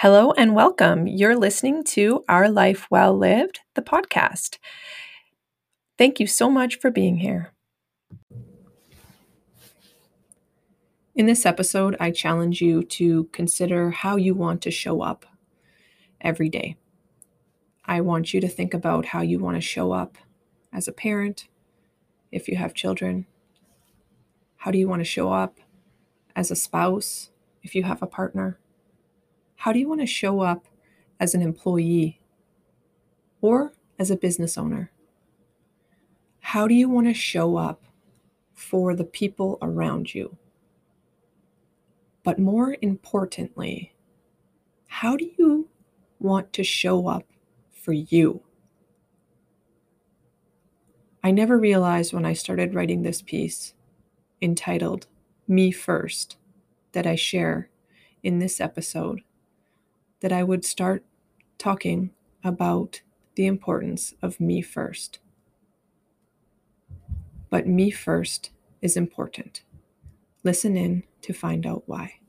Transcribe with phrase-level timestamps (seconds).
[0.00, 1.06] Hello and welcome.
[1.06, 4.56] You're listening to Our Life Well Lived, the podcast.
[5.98, 7.52] Thank you so much for being here.
[11.14, 15.26] In this episode, I challenge you to consider how you want to show up
[16.22, 16.76] every day.
[17.84, 20.16] I want you to think about how you want to show up
[20.72, 21.46] as a parent,
[22.32, 23.26] if you have children.
[24.56, 25.58] How do you want to show up
[26.34, 27.28] as a spouse,
[27.62, 28.59] if you have a partner?
[29.60, 30.66] How do you want to show up
[31.20, 32.18] as an employee
[33.42, 34.90] or as a business owner?
[36.40, 37.82] How do you want to show up
[38.54, 40.38] for the people around you?
[42.22, 43.92] But more importantly,
[44.86, 45.68] how do you
[46.18, 47.26] want to show up
[47.70, 48.40] for you?
[51.22, 53.74] I never realized when I started writing this piece
[54.40, 55.06] entitled
[55.46, 56.38] Me First
[56.92, 57.68] that I share
[58.22, 59.20] in this episode
[60.20, 61.04] that I would start
[61.58, 62.10] talking
[62.44, 63.00] about
[63.34, 65.18] the importance of me first.
[67.48, 69.62] But me first is important.
[70.44, 72.20] Listen in to find out why.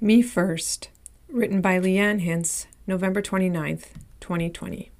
[0.00, 0.90] Me First,
[1.28, 3.86] written by Leanne Hintz, November 29th,
[4.20, 4.90] 2020.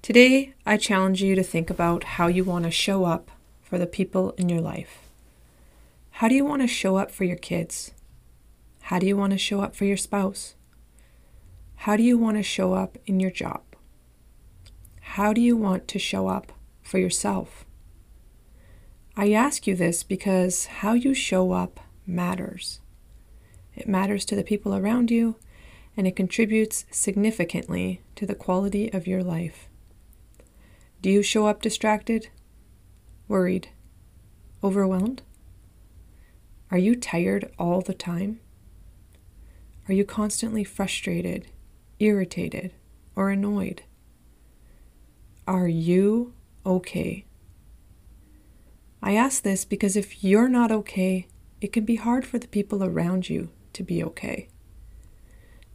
[0.00, 3.30] Today, I challenge you to think about how you want to show up
[3.60, 5.10] for the people in your life.
[6.12, 7.92] How do you want to show up for your kids?
[8.90, 10.56] How do you want to show up for your spouse?
[11.76, 13.62] How do you want to show up in your job?
[15.00, 16.50] How do you want to show up
[16.82, 17.64] for yourself?
[19.16, 22.80] I ask you this because how you show up matters.
[23.76, 25.36] It matters to the people around you,
[25.96, 29.68] and it contributes significantly to the quality of your life.
[31.00, 32.26] Do you show up distracted,
[33.28, 33.68] worried,
[34.64, 35.22] overwhelmed?
[36.72, 38.40] Are you tired all the time?
[39.90, 41.48] Are you constantly frustrated,
[41.98, 42.70] irritated,
[43.16, 43.82] or annoyed?
[45.48, 46.32] Are you
[46.64, 47.24] okay?
[49.02, 51.26] I ask this because if you're not okay,
[51.60, 54.46] it can be hard for the people around you to be okay.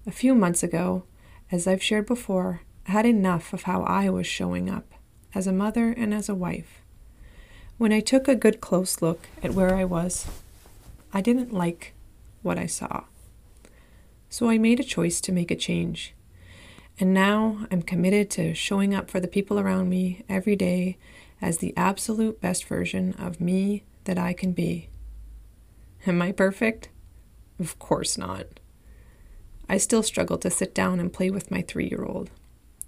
[0.08, 1.04] A few months ago,
[1.52, 4.94] as I've shared before, I had enough of how I was showing up
[5.34, 6.80] as a mother and as a wife.
[7.78, 10.26] When I took a good close look at where I was,
[11.12, 11.94] I didn't like
[12.44, 13.04] what I saw.
[14.30, 16.14] So I made a choice to make a change.
[17.00, 20.98] And now I'm committed to showing up for the people around me every day
[21.42, 24.90] as the absolute best version of me that I can be.
[26.08, 26.90] Am I perfect?
[27.60, 28.46] Of course not.
[29.68, 32.30] I still struggle to sit down and play with my three year old.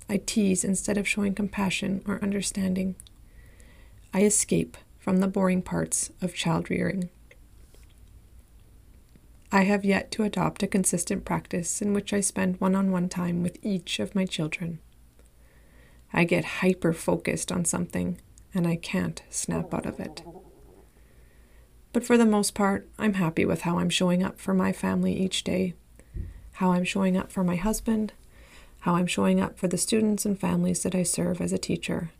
[0.09, 2.95] I tease instead of showing compassion or understanding.
[4.13, 7.09] I escape from the boring parts of child rearing.
[9.51, 13.07] I have yet to adopt a consistent practice in which I spend one on one
[13.07, 14.79] time with each of my children.
[16.11, 18.19] I get hyper focused on something
[18.53, 20.21] and I can't snap out of it.
[21.93, 25.13] But for the most part, I'm happy with how I'm showing up for my family
[25.13, 25.73] each day,
[26.53, 28.13] how I'm showing up for my husband,
[28.81, 32.11] how I'm showing up for the students and families that I serve as a teacher,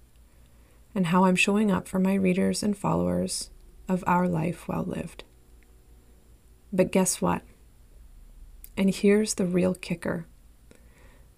[0.95, 3.49] and how I'm showing up for my readers and followers
[3.88, 5.23] of Our Life Well Lived.
[6.72, 7.41] But guess what?
[8.75, 10.25] And here's the real kicker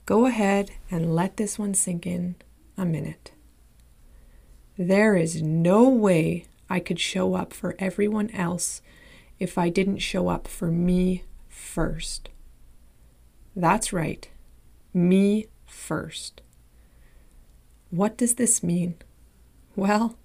[0.05, 2.35] go ahead and let this one sink in
[2.75, 3.31] a minute.
[4.75, 8.81] There is no way I could show up for everyone else
[9.37, 12.29] if I didn't show up for me first.
[13.55, 14.27] That's right,
[14.93, 16.41] me first.
[17.91, 18.95] What does this mean?
[19.75, 20.17] Well,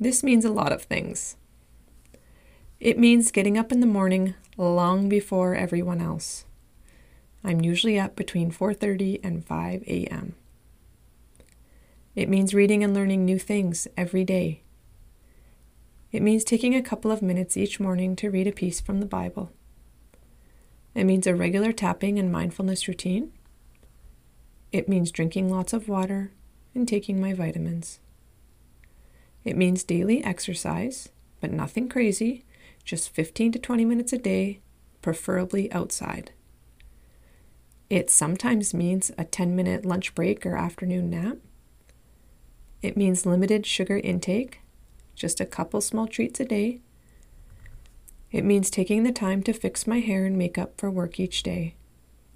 [0.00, 1.36] this means a lot of things.
[2.82, 6.46] It means getting up in the morning long before everyone else.
[7.44, 10.34] I'm usually up between 4:30 and 5 a.m.
[12.16, 14.62] It means reading and learning new things every day.
[16.10, 19.06] It means taking a couple of minutes each morning to read a piece from the
[19.06, 19.52] Bible.
[20.96, 23.30] It means a regular tapping and mindfulness routine.
[24.72, 26.32] It means drinking lots of water
[26.74, 28.00] and taking my vitamins.
[29.44, 32.44] It means daily exercise, but nothing crazy,
[32.84, 34.60] just 15 to 20 minutes a day,
[35.00, 36.32] preferably outside.
[37.90, 41.36] It sometimes means a 10 minute lunch break or afternoon nap.
[42.80, 44.60] It means limited sugar intake,
[45.14, 46.80] just a couple small treats a day.
[48.30, 51.74] It means taking the time to fix my hair and makeup for work each day,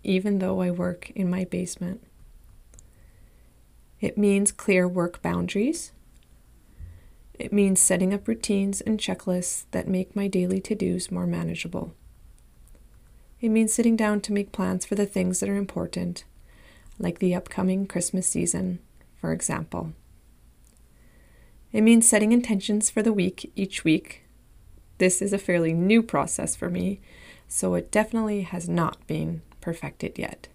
[0.04, 2.02] even though I work in my basement.
[4.00, 5.92] It means clear work boundaries,
[7.38, 11.94] it means setting up routines and checklists that make my daily to dos more manageable.
[13.40, 16.24] It means sitting down to make plans for the things that are important,
[16.98, 18.78] like the upcoming Christmas season,
[19.20, 19.92] for example.
[21.72, 24.24] It means setting intentions for the week each week.
[24.98, 27.00] This is a fairly new process for me,
[27.48, 30.48] so it definitely has not been perfected yet.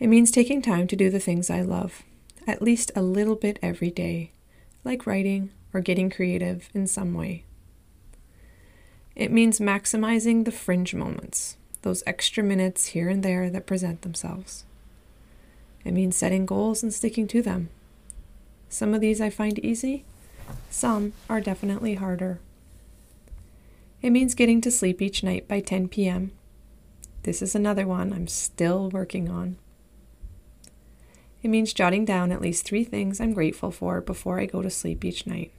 [0.00, 2.02] It means taking time to do the things I love,
[2.46, 4.32] at least a little bit every day,
[4.84, 7.44] like writing or getting creative in some way.
[9.16, 14.64] It means maximizing the fringe moments, those extra minutes here and there that present themselves.
[15.84, 17.68] It means setting goals and sticking to them.
[18.68, 20.04] Some of these I find easy,
[20.70, 22.40] some are definitely harder.
[24.02, 26.32] It means getting to sleep each night by 10 p.m.
[27.22, 29.56] This is another one I'm still working on.
[31.44, 34.70] It means jotting down at least three things I'm grateful for before I go to
[34.70, 35.52] sleep each night.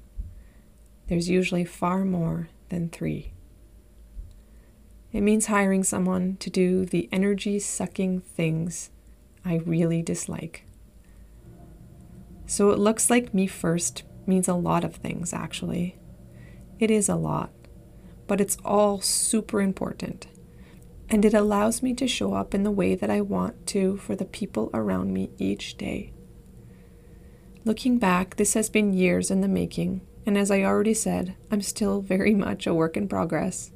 [1.08, 3.34] There's usually far more than three.
[5.14, 8.90] It means hiring someone to do the energy sucking things
[9.46, 10.66] I really dislike.
[12.48, 16.00] So it looks like me first means a lot of things, actually.
[16.80, 17.52] It is a lot,
[18.26, 20.26] but it's all super important.
[21.10, 24.16] And it allows me to show up in the way that I want to for
[24.16, 26.14] the people around me each day.
[27.64, 31.62] Looking back, this has been years in the making, and as I already said, I'm
[31.62, 33.72] still very much a work in progress.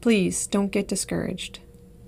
[0.00, 1.60] Please don't get discouraged.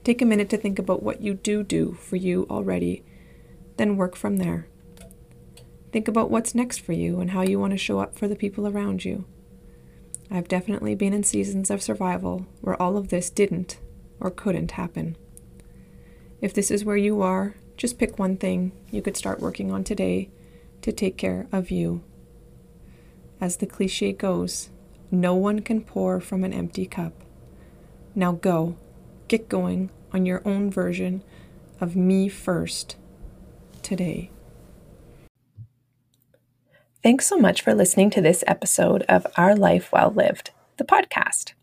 [0.04, 3.04] Take a minute to think about what you do do for you already,
[3.76, 4.66] then work from there.
[5.92, 8.36] Think about what's next for you and how you want to show up for the
[8.36, 9.24] people around you.
[10.30, 13.78] I've definitely been in seasons of survival where all of this didn't
[14.20, 15.16] or couldn't happen.
[16.40, 19.82] If this is where you are, just pick one thing you could start working on
[19.82, 20.30] today
[20.82, 22.02] to take care of you.
[23.40, 24.70] As the cliche goes,
[25.10, 27.24] no one can pour from an empty cup.
[28.14, 28.76] Now go
[29.28, 31.22] get going on your own version
[31.80, 32.96] of me first
[33.82, 34.30] today.
[37.02, 41.54] Thanks so much for listening to this episode of Our Life Well Lived, the podcast.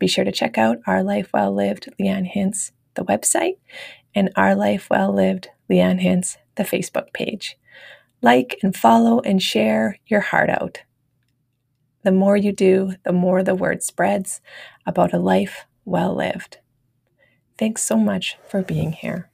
[0.00, 3.58] Be sure to check out Our Life Well Lived Leanne Hintz, the website,
[4.12, 7.56] and Our Life Well Lived Leanne Hintz, the Facebook page.
[8.22, 10.80] Like and follow and share your heart out.
[12.02, 14.40] The more you do, the more the word spreads
[14.84, 16.58] about a life well lived.
[17.56, 19.30] Thanks so much for being here.